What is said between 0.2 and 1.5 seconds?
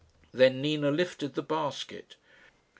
Then Nina lifted the